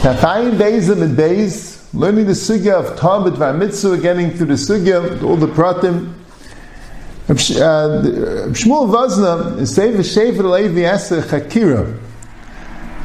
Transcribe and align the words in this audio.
Tafayim 0.00 0.58
Beizim 0.58 1.02
and 1.02 1.16
Beiz, 1.16 1.94
learning 1.94 2.26
the 2.26 2.32
sugya 2.32 2.72
of 2.72 2.98
Talmud 2.98 3.38
Mitzvah, 3.56 3.98
getting 3.98 4.32
through 4.32 4.46
the 4.46 4.54
sugya, 4.54 5.22
all 5.22 5.36
the 5.36 5.46
pratim. 5.46 6.12
Uh, 7.28 8.02
Shmuel 8.52 8.88
Wosner 8.88 9.60
is 9.60 9.76
the 9.76 9.82
Shefer 9.82 10.42
Levi 10.42 10.84
Asa 10.90 11.22
Chakira. 11.22 11.96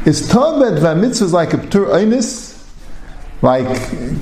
Is 0.08 0.28
Talmud 0.28 0.82
Mitzvah 0.82 1.28
like 1.28 1.54
a 1.54 1.58
Ptur 1.58 1.90
Einis? 1.90 2.52
Like 3.44 3.68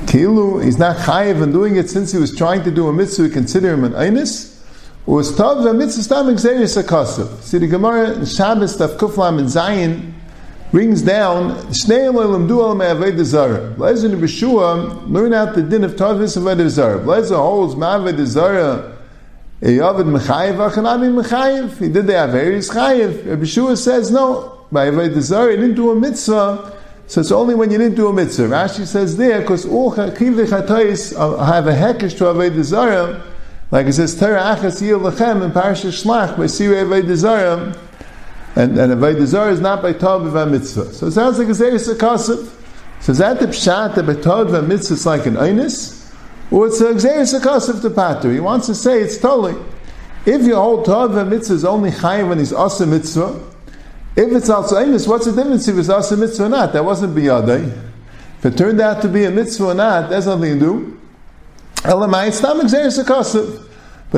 Kilu, 0.07 0.61
he's 0.61 0.77
not 0.77 0.97
chayiv 0.97 1.41
in 1.41 1.53
doing 1.53 1.77
it 1.77 1.89
since 1.89 2.11
he 2.11 2.17
was 2.17 2.35
trying 2.35 2.63
to 2.63 2.71
do 2.71 2.89
a 2.89 2.93
mitzvah, 2.93 3.23
we 3.23 3.29
consider 3.29 3.71
him 3.71 3.85
an 3.85 3.93
Einis? 3.93 4.50
Is 5.07 5.35
Talmud 5.35 5.75
Mitzvah 5.77 6.03
Stam 6.03 6.27
Xeris 6.27 6.81
Akasav? 6.81 7.41
See 7.41 7.57
the 7.57 7.65
Gemara 7.65 8.13
in 8.13 8.25
Shabbos, 8.25 8.77
Taf 8.77 8.97
Kuflam 8.97 9.39
and 9.39 9.47
Zayin, 9.47 10.13
brings 10.71 11.01
down 11.01 11.53
Shnei 11.73 12.05
Elohim 12.05 12.47
Du 12.47 12.61
Elohim 12.61 12.81
Aved 12.81 13.23
Zara. 13.25 13.73
Lezer 13.77 14.15
Beshua 14.15 15.09
learn 15.09 15.33
out 15.33 15.55
the 15.55 15.63
din 15.63 15.83
of 15.83 15.93
Tavis 15.93 16.37
Aved 16.37 16.69
Zara. 16.69 16.99
Lezer 16.99 17.35
holds 17.35 17.73
Maved 17.73 18.23
Zara. 18.27 18.95
Eyavid 19.63 20.05
Mechayev 20.05 20.69
Achanami 20.69 21.23
Mechayev. 21.23 21.79
He 21.79 21.89
did 21.89 22.05
the 22.05 22.13
Averis 22.13 22.71
Chayev. 22.71 23.37
Beshua 23.37 23.75
says 23.75 24.11
no. 24.11 24.67
By 24.71 24.91
Aved 24.91 25.19
Zara, 25.19 25.51
he 25.51 25.57
didn't 25.57 25.75
do 25.75 25.89
a 25.89 25.95
mitzvah. 25.95 26.77
So 27.07 27.21
it's 27.21 27.31
only 27.31 27.55
when 27.55 27.71
you 27.71 27.79
didn't 27.79 27.95
do 27.95 28.07
a 28.07 28.13
mitzvah. 28.13 28.43
Rashi 28.43 28.85
says 28.85 29.17
there 29.17 29.41
because 29.41 29.65
all 29.65 29.91
Chakiv 29.93 30.45
Chatayis 30.45 31.17
have 31.43 31.65
a 31.65 31.73
hekesh 31.73 32.15
to 32.19 32.25
Aved 32.25 32.61
Zara. 32.61 33.30
Like 33.71 33.87
it 33.87 33.93
says, 33.93 34.19
Torah 34.19 34.41
Achas 34.41 34.81
Lechem 34.81 35.45
in 35.45 35.51
Parashat 35.51 36.03
Shlach 36.03 36.37
by 36.37 36.43
Sirei 36.43 37.77
And, 38.57 38.77
and 38.77 39.03
is 39.03 39.61
not 39.61 39.81
by 39.81 39.93
Tov 39.93 40.51
Mitzvah. 40.51 40.93
So 40.93 41.07
it 41.07 41.11
sounds 41.11 41.39
like 41.39 41.47
a 41.47 41.51
Zeris 41.51 41.93
Akasiv. 41.93 42.53
So 42.99 43.13
is 43.13 43.17
that 43.19 43.39
the 43.39 43.47
Pshat 43.47 43.95
that 43.95 44.05
by 44.05 44.15
Tov 44.15 44.67
Mitzvah 44.67 44.93
is 44.93 45.05
like 45.05 45.25
an 45.25 45.35
Einis? 45.35 46.13
Or 46.51 46.67
it's 46.67 46.81
a 46.81 46.93
Zeris 46.95 47.39
Akasiv 47.39 47.81
to 47.81 47.89
Pater? 47.89 48.33
He 48.33 48.41
wants 48.41 48.67
to 48.67 48.75
say 48.75 48.99
it's 48.99 49.17
totally. 49.17 49.55
If 50.25 50.41
you 50.41 50.55
hold 50.55 50.85
Tov 50.85 51.29
Mitzvah 51.29 51.53
is 51.53 51.63
only 51.63 51.91
Chayiv 51.91 52.27
when 52.27 52.39
he's 52.39 52.51
Asa 52.51 52.85
Mitzvah, 52.85 53.41
if 54.17 54.33
it's 54.33 54.49
also 54.49 54.75
Einis, 54.75 55.07
what's 55.07 55.25
the 55.25 55.31
difference 55.31 55.69
if 55.69 55.77
it's 55.77 55.87
Asa 55.87 56.17
Mitzvah 56.17 56.47
or 56.47 56.49
not? 56.49 56.73
That 56.73 56.83
wasn't 56.83 57.15
Biyadai. 57.15 57.71
If 58.39 58.45
it 58.47 58.57
turned 58.57 58.81
out 58.81 59.01
to 59.03 59.07
be 59.07 59.23
a 59.23 59.31
Mitzvah 59.31 59.67
or 59.67 59.73
not, 59.73 60.09
there's 60.09 60.25
nothing 60.25 60.59
to 60.59 60.59
do. 60.59 60.97
Elamai, 61.70 61.70
it's 61.70 61.70
not 61.70 61.70
Zeris 61.70 61.70
Akasiv. 61.70 61.70
But 61.83 61.97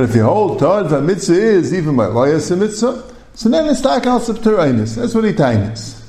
if 0.04 0.16
you 0.16 0.24
hold 0.24 0.60
Tov 0.60 1.06
Mitzvah 1.06 1.34
is 1.34 1.74
even 1.74 1.96
by 1.96 2.08
Loyas 2.08 2.58
Mitzvah, 2.58 3.14
so 3.36 3.50
then 3.50 3.70
it's 3.70 3.82
talk 3.82 4.06
also 4.06 4.34
Pturainis. 4.34 4.96
That's 4.96 5.16
what 5.16 5.24
he 5.24 5.32
tainis. 5.32 6.02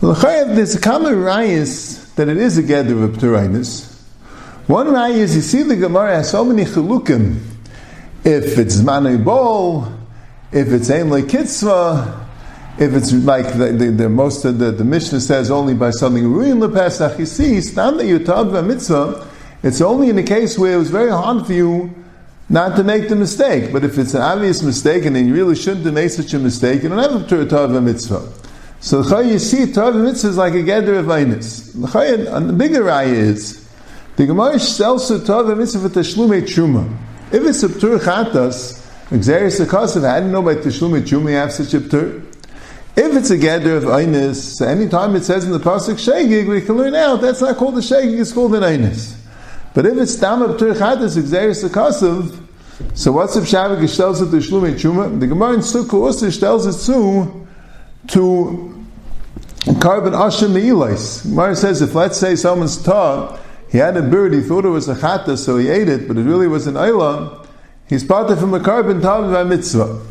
There's 0.00 0.74
a 0.74 0.80
common 0.80 1.14
rayas 1.14 2.14
that 2.16 2.28
it 2.28 2.36
is 2.36 2.58
a 2.58 2.62
gather 2.62 3.02
of 3.04 3.12
Pturainis. 3.12 3.92
One 4.66 4.88
raya 4.88 5.14
is 5.14 5.34
you 5.34 5.42
see 5.42 5.62
the 5.62 5.76
Gemara 5.76 6.16
has 6.16 6.30
so 6.30 6.44
many 6.44 6.64
chalukim. 6.64 7.40
If 8.24 8.58
it's 8.58 8.76
Manay 8.78 9.24
Bol, 9.24 9.86
if 10.52 10.68
it's 10.68 10.90
Ein 10.90 11.08
Kitzvah, 11.26 12.26
if 12.78 12.92
it's 12.92 13.12
like 13.12 13.56
the, 13.56 13.72
the, 13.72 13.90
the, 13.90 14.08
most 14.08 14.44
of 14.44 14.58
the, 14.58 14.72
the 14.72 14.84
Mishnah 14.84 15.20
says 15.20 15.50
only 15.50 15.72
by 15.72 15.90
something 15.90 16.30
ruin 16.30 16.58
lepesach, 16.58 17.18
you 17.18 17.24
see, 17.24 17.56
it's 17.56 17.70
that 17.70 18.04
you're 18.04 18.62
mitzvah, 18.62 19.26
it's 19.66 19.80
only 19.80 20.08
in 20.10 20.18
a 20.18 20.22
case 20.22 20.58
where 20.58 20.74
it 20.74 20.78
was 20.78 20.90
very 20.90 21.10
hard 21.10 21.46
for 21.46 21.52
you 21.52 21.94
not 22.48 22.76
to 22.76 22.84
make 22.84 23.08
the 23.08 23.16
mistake. 23.16 23.72
But 23.72 23.84
if 23.84 23.98
it's 23.98 24.14
an 24.14 24.22
obvious 24.22 24.62
mistake 24.62 25.04
and 25.04 25.16
then 25.16 25.26
you 25.26 25.34
really 25.34 25.56
shouldn't 25.56 25.84
have 25.84 25.94
made 25.94 26.08
such 26.08 26.32
a 26.34 26.38
mistake, 26.38 26.82
you 26.82 26.88
don't 26.88 26.98
have 26.98 27.32
a 27.32 27.46
Torah 27.46 27.80
mitzvah. 27.80 28.32
So 28.80 29.20
you 29.20 29.38
see, 29.38 29.72
Torah 29.72 29.94
mitzvah 29.94 30.28
is 30.28 30.36
like 30.36 30.54
a 30.54 30.62
gather 30.62 30.94
of 30.94 31.06
Einus. 31.06 31.74
And 31.74 32.48
the 32.48 32.52
bigger 32.52 32.84
raya 32.84 33.12
is, 33.12 33.68
the 34.16 34.26
Gemara 34.26 34.60
sells 34.60 35.10
a 35.10 35.24
Torah 35.24 35.56
mitzvah 35.56 35.88
for 35.88 35.94
Tashlume 35.94 36.42
Truma. 36.42 36.96
If 37.32 37.44
it's 37.44 37.62
a 37.64 37.68
Ptur 37.68 37.98
Chatas, 37.98 38.84
Xeris 39.08 39.64
Akasav, 39.64 40.04
I 40.04 40.20
didn't 40.20 40.32
know 40.32 40.42
by 40.42 40.54
Tashlume 40.54 41.00
Truma 41.02 41.30
you 41.30 41.36
have 41.36 41.52
such 41.52 41.74
a 41.74 41.80
Ptur. 41.80 42.22
If 42.94 43.16
it's 43.16 43.30
a 43.30 43.36
gather 43.36 43.76
of 43.76 43.84
Einus, 43.84 44.64
anytime 44.64 45.16
it 45.16 45.24
says 45.24 45.44
in 45.44 45.50
the 45.50 45.58
Pasuk 45.58 45.96
Shegig, 45.96 46.48
we 46.48 46.60
can 46.62 46.76
learn 46.76 46.94
out 46.94 47.20
that's 47.20 47.40
not 47.40 47.56
called 47.56 47.76
a 47.76 47.80
Shegig, 47.80 48.20
it's 48.20 48.32
called 48.32 48.54
an 48.54 48.62
Einus. 48.62 49.15
But 49.76 49.84
if 49.84 49.98
it's 49.98 50.16
Tam 50.16 50.40
of 50.40 50.58
Turchatis, 50.58 51.18
Xeris 51.18 51.68
Akasav, 51.68 52.34
so 52.96 53.12
what's 53.12 53.36
if 53.36 53.44
Shavik 53.44 53.80
stells 53.80 54.26
it 54.26 54.30
to 54.30 54.38
Shlumei 54.38 54.72
Chuma? 54.72 55.20
The 55.20 55.26
Gemara 55.26 55.52
in 55.52 55.60
Sukkah 55.60 55.92
also 55.92 56.28
stells 56.28 56.66
it 56.66 56.86
to, 56.86 57.46
to 58.14 59.74
carbon 59.78 60.14
Ashim 60.14 60.54
Meilais. 60.54 61.24
Gemara 61.24 61.54
says 61.54 61.82
if 61.82 61.94
let's 61.94 62.16
say 62.16 62.36
someone's 62.36 62.82
taught, 62.82 63.38
he 63.70 63.76
had 63.76 63.98
a 63.98 64.02
bird, 64.02 64.32
he 64.32 64.40
thought 64.40 64.64
it 64.64 64.70
was 64.70 64.88
a 64.88 64.94
chata, 64.94 65.36
so 65.36 65.58
he 65.58 65.68
ate 65.68 65.90
it, 65.90 66.08
but 66.08 66.16
it 66.16 66.22
really 66.22 66.48
was 66.48 66.66
an 66.66 66.76
ayla, 66.76 67.46
he's 67.86 68.02
part 68.02 68.30
of 68.30 68.40
from 68.40 68.54
a 68.54 68.60
carbon 68.60 69.02
tav 69.02 69.46
mitzvah. 69.46 70.02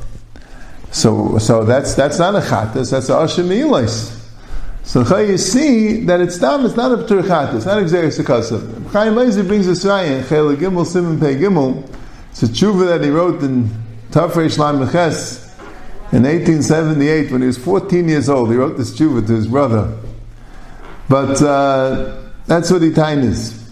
So, 0.91 1.39
so 1.39 1.63
that's 1.63 1.95
that's 1.95 2.19
not 2.19 2.35
a 2.35 2.41
chatas, 2.41 2.91
that's 2.91 3.09
a 3.09 3.13
ashim 3.13 3.47
meilais. 3.47 4.14
So 4.85 5.17
you 5.17 5.37
see 5.37 6.05
that 6.05 6.21
it's 6.21 6.39
not, 6.39 6.63
it's 6.63 6.75
not 6.75 6.91
a 6.91 6.97
P'tur 6.97 7.23
Chatas, 7.23 7.55
it's 7.55 7.65
not 7.65 7.83
Xeris 7.83 8.23
Akasav. 8.23 8.91
Chaim 8.91 9.15
Lezer 9.15 9.45
brings 9.45 9.65
this 9.65 9.83
raya 9.83 10.19
in 10.19 10.57
Gimel 10.57 10.85
Simon 10.85 11.19
Pei 11.19 11.35
Gimel. 11.35 11.89
It's 12.29 12.43
a 12.43 12.47
tshuva 12.47 12.85
that 12.85 13.03
he 13.03 13.09
wrote 13.09 13.41
in 13.41 13.69
Tafresh 14.11 14.59
Lam 14.59 14.79
Meches 14.79 15.45
in 16.13 16.23
1878 16.23 17.31
when 17.31 17.41
he 17.41 17.47
was 17.47 17.57
14 17.57 18.07
years 18.07 18.29
old. 18.29 18.51
He 18.51 18.55
wrote 18.55 18.77
this 18.77 18.97
tshuva 18.97 19.25
to 19.25 19.33
his 19.33 19.47
brother. 19.47 19.97
But 21.09 21.41
uh, 21.41 22.21
that's 22.45 22.69
what 22.71 22.83
he 22.83 22.91
tainis. 22.91 23.63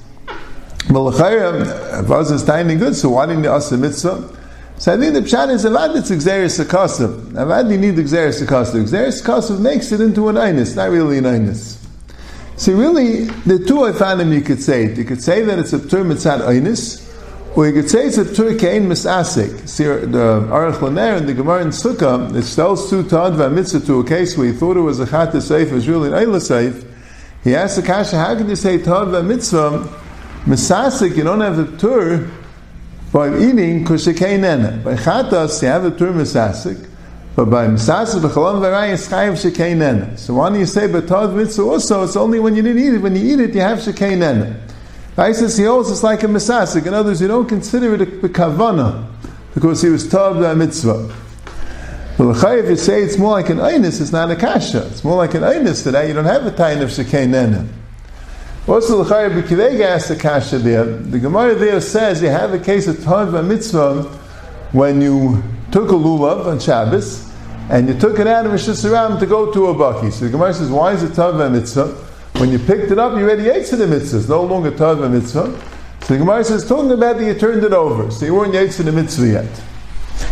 Well, 0.89 1.09
if 1.09 1.21
I 1.21 2.01
was 2.01 2.43
tiny 2.43 2.75
good, 2.75 2.95
so 2.95 3.09
why 3.09 3.27
didn't 3.27 3.43
you 3.43 3.51
ask 3.51 3.69
the 3.69 3.77
mitzvah? 3.77 4.42
So 4.77 4.93
I 4.93 4.97
think 4.97 5.13
the 5.13 5.21
pshat 5.21 5.49
is 5.51 5.65
avad 5.65 5.95
it's 5.95 6.11
exeris 6.11 6.63
akasav. 6.63 7.31
Avad 7.33 7.71
you 7.71 7.77
need 7.77 7.95
exeris 7.95 8.43
akasav. 8.45 8.83
Exeris 8.83 9.21
akasav 9.23 9.59
makes 9.59 9.91
it 9.91 10.01
into 10.01 10.27
an 10.29 10.35
einus, 10.35 10.75
not 10.75 10.89
really 10.89 11.19
an 11.19 11.25
einus. 11.25 11.79
See, 12.55 12.71
really, 12.71 13.23
the 13.23 13.57
two 13.59 13.79
ifanim 13.79 14.33
you 14.33 14.41
could 14.41 14.61
say 14.61 14.85
it. 14.85 14.97
You 14.97 15.05
could 15.05 15.21
say 15.21 15.41
that 15.41 15.57
it's 15.57 15.73
a 15.73 15.79
ptur 15.79 16.05
mitzad 16.05 16.41
einus, 16.41 17.01
or 17.57 17.67
you 17.67 17.73
could 17.73 17.89
say 17.89 18.05
it's 18.05 18.17
a 18.17 18.25
ptur 18.25 18.59
kein 18.59 18.87
misasik. 18.87 19.67
See, 19.67 19.85
the 19.85 20.41
Aruch 20.49 20.75
Laner 20.75 21.17
and 21.17 21.27
the 21.27 21.33
Gemara 21.33 21.61
in 21.61 21.69
Sukkah, 21.69 22.35
it 22.35 22.55
tells 22.55 22.89
two 22.89 23.03
ta'ad 23.07 23.51
mitzvah 23.51 23.85
to 23.87 23.99
a 24.01 24.03
case 24.07 24.37
where 24.37 24.47
he 24.47 24.53
thought 24.53 24.77
it 24.77 24.81
was 24.81 24.99
a 24.99 25.07
chat 25.07 25.31
seif, 25.33 25.67
it 25.67 25.71
was 25.71 25.87
really 25.87 26.09
an 26.09 26.15
eila. 26.15 26.85
He 27.43 27.55
asked 27.55 27.75
the 27.75 27.81
kasha, 27.81 28.17
how 28.17 28.35
can 28.35 28.47
you 28.47 28.55
say 28.55 28.77
ta'ad 28.77 29.25
mitzvah, 29.25 29.89
misasik, 30.45 31.15
you 31.17 31.23
don't 31.23 31.41
have 31.41 31.57
a 31.57 31.65
ptur, 31.65 32.29
by 33.13 33.29
eating 33.37 33.85
kushekeinena. 33.85 34.83
By 34.83 34.95
chatas, 34.95 35.61
you 35.61 35.67
have 35.67 35.85
a 35.85 35.91
term 35.91 36.15
misasik, 36.15 36.89
but 37.35 37.45
by 37.45 37.67
misasik, 37.67 38.21
b'chalom 38.21 38.59
v'ray, 38.59 38.93
it's 38.93 39.07
chayiv 39.07 39.33
shekeinena. 39.33 40.17
So 40.17 40.33
why 40.33 40.49
do 40.49 40.57
you 40.57 40.65
say 40.65 40.87
b'tod 40.87 41.35
mitzvah 41.35 41.61
also, 41.61 42.03
it's 42.03 42.15
only 42.15 42.39
when 42.39 42.55
you 42.55 42.63
didn't 42.63 42.81
eat 42.81 42.95
it, 42.95 42.97
when 42.97 43.15
you 43.15 43.33
eat 43.33 43.39
it, 43.39 43.53
you 43.53 43.61
have 43.61 43.77
shekeinena. 43.77 44.59
Isis, 45.15 45.57
he 45.57 45.65
holds 45.65 45.91
it's 45.91 46.01
like 46.01 46.23
a 46.23 46.25
misasik. 46.25 46.87
In 46.87 46.95
others, 46.95 47.21
you 47.21 47.27
don't 47.27 47.47
consider 47.47 47.93
it 47.93 48.01
a 48.01 48.05
kavana, 48.07 49.07
because 49.53 49.83
he 49.83 49.89
was 49.89 50.07
tov 50.07 50.41
the 50.41 50.55
mitzvah. 50.55 51.15
Well, 52.17 52.31
if 52.31 52.69
you 52.69 52.75
say 52.75 53.03
it's 53.03 53.19
more 53.19 53.31
like 53.31 53.49
an 53.49 53.57
einus, 53.57 54.01
it's 54.01 54.11
not 54.11 54.31
a 54.31 54.35
kasha. 54.35 54.87
It's 54.87 55.03
more 55.03 55.17
like 55.17 55.35
an 55.35 55.41
einus 55.41 55.83
today. 55.83 56.07
You 56.07 56.13
don't 56.15 56.25
have 56.25 56.47
a 56.47 56.51
tain 56.51 56.81
of 56.81 56.89
shekeinena. 56.89 57.67
What's 58.65 58.87
the 58.87 58.95
L'chayr 58.95 59.29
B'kivega 59.29 59.81
asked 59.81 60.07
the 60.07 60.15
Kasha 60.15 60.57
there? 60.57 60.85
The 60.85 61.19
Gemara 61.19 61.53
there 61.53 61.81
says 61.81 62.21
you 62.21 62.29
have 62.29 62.53
a 62.53 62.59
case 62.59 62.87
of 62.87 62.95
Tov 62.95 63.45
Mitzvah 63.45 64.03
when 64.71 65.01
you 65.01 65.43
took 65.73 65.89
a 65.89 65.93
lulav 65.93 66.45
on 66.45 66.61
Shabbos 66.61 67.29
and 67.69 67.89
you 67.89 67.99
took 67.99 68.19
it 68.19 68.27
out 68.27 68.45
of 68.45 68.53
Rosh 68.53 68.63
to 68.67 69.25
go 69.25 69.51
to 69.51 69.67
a 69.67 69.75
baki. 69.75 70.13
So 70.13 70.23
the 70.23 70.31
Gemara 70.31 70.53
says, 70.53 70.69
why 70.69 70.93
is 70.93 71.03
it 71.03 71.11
Tov 71.11 71.51
Mitzvah? 71.51 71.87
When 72.39 72.51
you 72.51 72.59
picked 72.59 72.89
it 72.89 72.97
up, 72.97 73.17
you 73.17 73.25
already 73.25 73.49
ate 73.49 73.65
to 73.65 73.75
the 73.75 73.85
mitzvah. 73.85 74.19
It's 74.19 74.29
no 74.29 74.43
longer 74.43 74.71
Tov 74.71 75.11
Mitzvah. 75.11 75.59
So 76.05 76.13
the 76.13 76.19
Gemara 76.19 76.45
says, 76.45 76.65
talking 76.65 76.91
about 76.91 77.17
that 77.17 77.25
you 77.25 77.33
turned 77.33 77.65
it 77.65 77.73
over. 77.73 78.11
So 78.11 78.23
you 78.23 78.33
weren't 78.33 78.53
Yates 78.53 78.77
to 78.77 78.83
the 78.83 78.93
mitzvah 78.93 79.27
yet. 79.27 79.61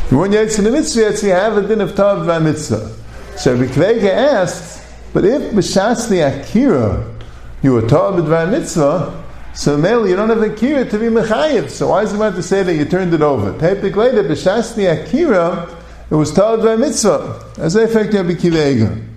You 0.10 0.18
weren't 0.18 0.31
Yates 0.31 0.56
to 0.56 0.62
the 0.62 0.72
mitzvah 0.72 1.01
yet, 1.01 1.18
so 1.18 1.27
you 1.27 1.34
have 1.34 1.57
a 1.57 1.68
din 1.68 1.81
of 1.81 1.92
Tov 1.92 2.42
Mitzvah. 2.42 2.95
So 3.38 3.57
B'kivega 3.57 4.10
asks, 4.10 4.89
but 5.12 5.25
if 5.25 5.51
B'shasli 5.51 6.25
Akira, 6.25 7.18
you 7.62 7.74
were 7.74 7.88
taught 7.88 8.13
b'dvar 8.13 8.50
mitzvah, 8.50 9.24
so 9.54 9.78
male 9.78 10.08
you 10.08 10.16
don't 10.16 10.30
have 10.30 10.42
a 10.42 10.50
kira 10.50 10.90
to 10.90 10.98
be 10.98 11.06
mechayiv. 11.06 11.69
So 11.69 11.90
why 11.90 12.04
is 12.04 12.13
it 12.13 12.16
about 12.16 12.36
to 12.36 12.44
say 12.44 12.63
that 12.63 12.75
you 12.75 12.86
turned 12.86 13.13
it 13.13 13.22
over? 13.22 13.54
Tapik 13.54 13.96
later, 13.96 14.24
b'shasni 14.24 14.92
akira, 14.92 15.69
it 16.10 16.16
was 16.16 16.34
taught 16.34 16.60
b'dvar 16.60 16.80
mitzvah. 16.80 17.44
As 17.58 17.75
a 17.75 17.84
effect, 17.84 18.13
you 18.13 18.18
have 18.18 18.30
a 18.30 18.34
kivega. 18.34 19.08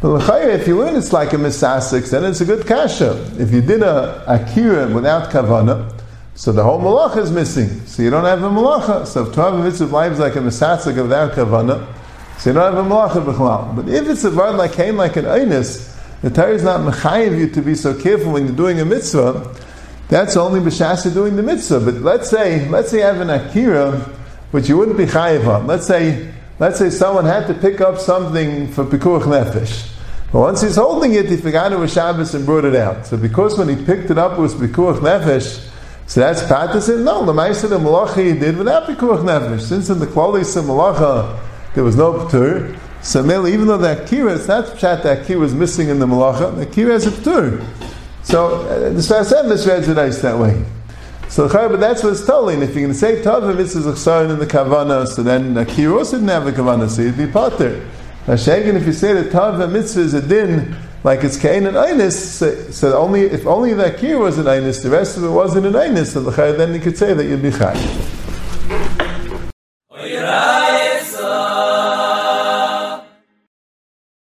But 0.00 0.26
if 0.44 0.66
you 0.66 0.78
learn 0.78 0.96
it's 0.96 1.12
like 1.12 1.34
a 1.34 1.36
misasik, 1.36 2.08
then 2.08 2.24
it's 2.24 2.40
a 2.40 2.46
good 2.46 2.66
kasha. 2.66 3.22
If 3.38 3.52
you 3.52 3.60
did 3.60 3.82
a 3.82 4.24
akira 4.26 4.88
without 4.88 5.30
kavana, 5.30 5.92
so 6.34 6.52
the 6.52 6.64
whole 6.64 6.80
malacha 6.80 7.18
is 7.18 7.30
missing. 7.30 7.68
So 7.86 8.02
you 8.02 8.08
don't 8.08 8.24
have 8.24 8.42
a 8.42 8.48
malacha. 8.48 9.06
So 9.06 9.26
if 9.26 9.34
Torah 9.34 9.62
mitzvah 9.62 9.94
lives 9.94 10.18
like 10.18 10.36
a 10.36 10.38
misasik 10.38 10.96
without 10.96 11.32
kavana, 11.32 11.86
So 12.40 12.48
you 12.48 12.54
don't 12.54 12.74
have 12.74 12.86
a 12.86 12.88
malacha 12.88 13.22
b'chalal. 13.22 13.76
But 13.76 13.90
if 13.90 14.08
it's 14.08 14.24
a 14.24 14.30
word 14.30 14.56
like 14.56 14.72
came 14.72 14.96
like 14.96 15.16
an 15.16 15.26
einus, 15.26 15.94
the 16.22 16.30
Torah 16.30 16.54
is 16.54 16.62
not 16.62 16.80
mechayiv 16.80 17.38
you 17.38 17.48
to 17.48 17.62
be 17.62 17.74
so 17.74 17.98
careful 17.98 18.32
when 18.32 18.46
you're 18.46 18.56
doing 18.56 18.80
a 18.80 18.84
mitzvah. 18.84 19.54
That's 20.08 20.36
only 20.36 20.60
b'shas 20.60 21.12
doing 21.14 21.36
the 21.36 21.42
mitzvah. 21.42 21.80
But 21.80 22.02
let's 22.02 22.28
say, 22.28 22.68
let's 22.68 22.90
say 22.90 22.98
you 22.98 23.04
have 23.04 23.20
an 23.20 23.30
akira, 23.30 24.00
which 24.50 24.68
you 24.68 24.76
wouldn't 24.76 24.98
be 24.98 25.06
chayiv 25.06 25.46
on. 25.46 25.66
Let's 25.66 25.86
say, 25.86 26.30
let's 26.58 26.78
say 26.78 26.90
someone 26.90 27.24
had 27.24 27.46
to 27.46 27.54
pick 27.54 27.80
up 27.80 27.98
something 27.98 28.70
for 28.72 28.84
pikuach 28.84 29.22
nefesh. 29.22 29.88
But 30.32 30.40
once 30.40 30.60
he's 30.60 30.76
holding 30.76 31.14
it, 31.14 31.26
he 31.26 31.36
forgot 31.36 31.72
it 31.72 31.78
was 31.78 31.92
Shabbos 31.92 32.34
and 32.34 32.44
brought 32.44 32.64
it 32.64 32.76
out. 32.76 33.06
So 33.06 33.16
because 33.16 33.56
when 33.56 33.68
he 33.68 33.84
picked 33.84 34.10
it 34.10 34.18
up, 34.18 34.38
it 34.38 34.40
was 34.40 34.54
pikuach 34.54 34.98
nefesh. 34.98 35.68
So 36.06 36.20
that's 36.20 36.42
patis. 36.42 37.02
No, 37.02 37.24
the 37.24 37.32
ma'aser 37.32 37.68
the 37.68 37.78
malacha 37.78 38.32
he 38.32 38.38
did 38.38 38.58
without 38.58 38.88
pikuach 38.88 39.24
nefesh. 39.24 39.60
Since 39.60 39.90
in 39.90 40.00
the 40.00 40.06
qualities 40.06 40.54
of 40.56 40.64
malacha 40.66 41.40
there 41.74 41.84
was 41.84 41.96
no 41.96 42.12
ptur, 42.12 42.76
so 43.02 43.20
even 43.46 43.66
though 43.66 43.78
the 43.78 44.02
akira, 44.02 44.34
it's 44.34 44.48
not 44.48 44.76
chat 44.78 45.02
the 45.02 45.20
akira 45.20 45.40
was 45.40 45.54
missing 45.54 45.88
in 45.88 45.98
the 45.98 46.06
malacha. 46.06 46.54
The 46.54 46.62
akira 46.62 46.92
has 46.92 47.06
a 47.06 47.10
ptur. 47.10 47.66
So 48.22 48.62
uh, 48.62 48.90
the 48.90 49.00
Sfasem 49.00 49.46
misreads 49.46 49.88
it 49.88 49.94
nice 49.94 50.20
that 50.20 50.38
way. 50.38 50.64
So 51.30 51.48
but 51.48 51.78
that's 51.78 52.02
what 52.02 52.12
it's 52.12 52.26
telling. 52.26 52.60
If 52.60 52.74
you're 52.74 52.82
going 52.82 52.92
to 52.92 52.98
say 52.98 53.22
Tavim, 53.22 53.58
it's 53.60 53.76
a 53.76 54.30
in 54.30 54.38
the 54.40 54.46
Kavana, 54.46 55.06
so 55.06 55.22
then 55.22 55.56
Akira 55.56 55.96
also 55.96 56.16
didn't 56.16 56.28
have 56.28 56.46
a 56.48 56.50
Kavana, 56.50 56.90
so 56.90 57.02
you'd 57.02 57.16
be 57.16 57.28
Pater. 57.28 57.88
Hashagan, 58.26 58.74
if 58.74 58.84
you 58.84 58.92
say 58.92 59.12
that 59.12 59.30
Tavim 59.30 59.70
mitzvah 59.70 60.00
is 60.00 60.14
a 60.14 60.26
din, 60.26 60.76
like 61.04 61.22
it's 61.22 61.36
Kain 61.36 61.66
and 61.66 61.76
Einis, 61.76 62.14
so, 62.14 62.52
so, 62.72 62.98
only 62.98 63.22
if 63.22 63.46
only 63.46 63.74
the 63.74 63.94
Akira 63.94 64.18
was 64.18 64.38
an 64.38 64.46
Einis, 64.46 64.82
the 64.82 64.90
rest 64.90 65.16
of 65.16 65.22
it 65.22 65.30
wasn't 65.30 65.66
an 65.66 65.74
Einis, 65.74 66.14
so 66.14 66.20
the 66.20 66.30
then 66.52 66.74
you 66.74 66.80
could 66.80 66.98
say 66.98 67.14
that 67.14 67.24
you'd 67.24 67.42
be 67.42 67.52
Chai. 67.52 67.74